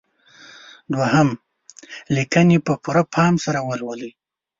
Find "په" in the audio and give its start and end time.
2.65-2.73